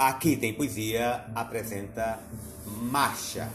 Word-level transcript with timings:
Aqui 0.00 0.34
tem 0.34 0.54
poesia 0.54 1.26
apresenta 1.34 2.18
Marcha. 2.90 3.52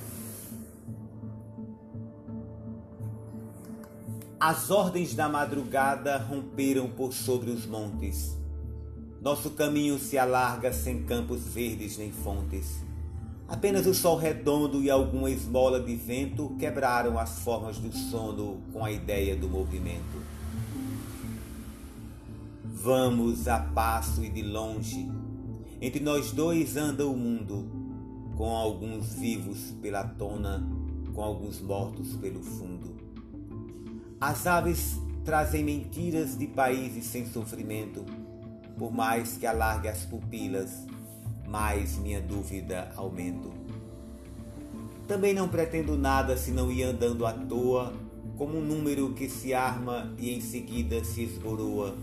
As 4.39 4.69
ordens 4.69 5.15
da 5.15 5.27
madrugada 5.27 6.19
romperam 6.19 6.87
por 6.87 7.13
sobre 7.13 7.49
os 7.49 7.65
montes. 7.65 8.37
Nosso 9.19 9.49
caminho 9.49 9.97
se 9.97 10.19
alarga 10.19 10.71
sem 10.71 11.01
campos 11.05 11.47
verdes 11.47 11.97
nem 11.97 12.11
fontes. 12.11 12.77
Apenas 13.47 13.87
o 13.87 13.95
sol 13.95 14.15
redondo 14.15 14.83
e 14.83 14.89
alguma 14.91 15.31
esmola 15.31 15.79
de 15.79 15.95
vento 15.95 16.55
quebraram 16.59 17.17
as 17.17 17.39
formas 17.39 17.79
do 17.79 17.91
sono 17.91 18.61
com 18.71 18.85
a 18.85 18.91
ideia 18.91 19.35
do 19.35 19.49
movimento. 19.49 20.21
Vamos 22.63 23.47
a 23.47 23.57
passo 23.59 24.23
e 24.23 24.29
de 24.29 24.43
longe 24.43 25.09
entre 25.85 26.03
nós 26.03 26.31
dois 26.31 26.77
anda 26.77 27.05
o 27.05 27.15
mundo, 27.15 27.69
com 28.35 28.49
alguns 28.55 29.13
vivos 29.13 29.71
pela 29.83 30.03
tona, 30.03 30.67
com 31.13 31.21
alguns 31.21 31.61
mortos 31.61 32.15
pelo 32.15 32.41
fundo. 32.41 32.95
As 34.19 34.47
aves 34.47 34.99
trazem 35.23 35.63
mentiras 35.63 36.35
de 36.35 36.47
países 36.47 37.05
sem 37.05 37.27
sofrimento, 37.27 38.03
por 38.79 38.91
mais 38.91 39.37
que 39.37 39.45
alargue 39.45 39.87
as 39.87 40.03
pupilas, 40.05 40.87
mais 41.47 41.99
minha 41.99 42.19
dúvida 42.19 42.91
aumento. 42.95 43.53
Também 45.07 45.35
não 45.35 45.47
pretendo 45.47 45.95
nada 45.95 46.35
se 46.35 46.49
não 46.49 46.71
ir 46.71 46.81
andando 46.81 47.27
à 47.27 47.31
toa, 47.31 47.93
como 48.35 48.57
um 48.57 48.65
número 48.65 49.13
que 49.13 49.29
se 49.29 49.53
arma 49.53 50.11
e 50.17 50.31
em 50.31 50.41
seguida 50.41 51.03
se 51.03 51.21
esboroa 51.21 51.95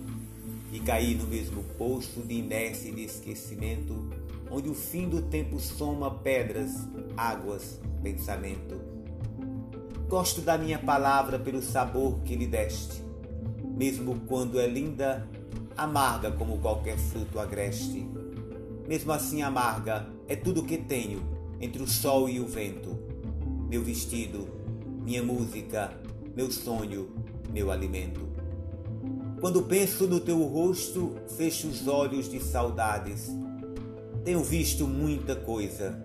e 0.72 0.80
cair 0.80 1.16
no 1.16 1.26
mesmo 1.26 1.62
poço 1.76 2.22
de 2.22 2.34
inércia 2.34 2.88
e 2.88 2.94
de 2.94 3.04
esquecimento, 3.04 4.08
onde 4.50 4.70
o 4.70 4.74
fim 4.74 5.06
do 5.08 5.20
tempo 5.20 5.60
soma 5.60 6.10
pedras, 6.10 6.88
águas, 7.14 7.78
pensamento. 8.02 8.80
Gosto 10.08 10.40
da 10.40 10.56
minha 10.56 10.78
palavra 10.78 11.38
pelo 11.38 11.62
sabor 11.62 12.20
que 12.20 12.34
lhe 12.34 12.46
deste, 12.46 13.02
mesmo 13.76 14.20
quando 14.26 14.58
é 14.58 14.66
linda, 14.66 15.28
amarga 15.76 16.30
como 16.32 16.58
qualquer 16.58 16.96
fruto 16.96 17.38
agreste. 17.38 18.08
Mesmo 18.88 19.12
assim 19.12 19.42
amarga 19.42 20.08
é 20.26 20.34
tudo 20.34 20.64
que 20.64 20.78
tenho 20.78 21.22
entre 21.60 21.82
o 21.82 21.86
sol 21.86 22.28
e 22.28 22.40
o 22.40 22.46
vento. 22.46 22.98
Meu 23.68 23.82
vestido, 23.82 24.48
minha 25.02 25.22
música, 25.22 25.92
meu 26.34 26.50
sonho, 26.50 27.10
meu 27.50 27.70
alimento. 27.70 28.20
Quando 29.42 29.60
penso 29.64 30.06
no 30.06 30.20
teu 30.20 30.40
rosto, 30.44 31.16
fecho 31.36 31.66
os 31.66 31.88
olhos 31.88 32.30
de 32.30 32.38
saudades. 32.38 33.28
Tenho 34.24 34.40
visto 34.40 34.86
muita 34.86 35.34
coisa, 35.34 36.00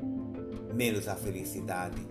menos 0.74 1.08
a 1.08 1.14
felicidade. 1.14 2.02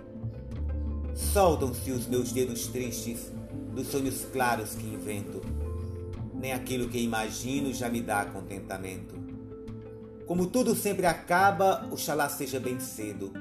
Soltam-se 1.16 1.90
os 1.90 2.06
meus 2.06 2.30
dedos 2.30 2.68
tristes 2.68 3.32
dos 3.74 3.88
sonhos 3.88 4.24
claros 4.32 4.76
que 4.76 4.86
invento. 4.86 5.42
Nem 6.32 6.52
aquilo 6.52 6.88
que 6.88 7.00
imagino 7.00 7.74
já 7.74 7.88
me 7.88 8.02
dá 8.02 8.24
contentamento. 8.26 9.16
Como 10.26 10.46
tudo 10.46 10.76
sempre 10.76 11.06
acaba, 11.06 11.88
oxalá 11.90 12.28
seja 12.28 12.60
bem 12.60 12.78
cedo. 12.78 13.32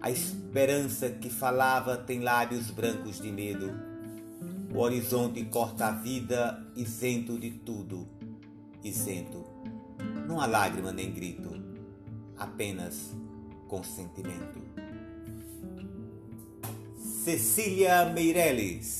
A 0.00 0.10
esperança 0.10 1.10
que 1.10 1.28
falava 1.28 1.98
tem 1.98 2.20
lábios 2.20 2.70
brancos 2.70 3.20
de 3.20 3.30
medo 3.30 3.89
o 4.72 4.78
horizonte 4.78 5.44
corta 5.44 5.86
a 5.86 5.90
vida, 5.90 6.64
isento 6.76 7.38
de 7.38 7.50
tudo, 7.50 8.06
isento. 8.84 9.44
Não 10.26 10.40
há 10.40 10.46
lágrima 10.46 10.92
nem 10.92 11.10
grito, 11.12 11.50
apenas 12.36 13.12
consentimento. 13.68 14.60
Cecília 17.24 18.06
Meirelles 18.06 18.99